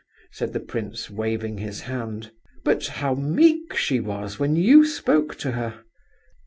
said 0.31 0.51
the 0.51 0.59
prince, 0.59 1.11
waving 1.11 1.59
his 1.59 1.81
hand. 1.81 2.31
"But 2.65 2.87
how 2.87 3.13
meek 3.13 3.75
she 3.75 3.99
was 3.99 4.39
when 4.39 4.55
you 4.55 4.83
spoke 4.83 5.35
to 5.35 5.51
her!" 5.51 5.81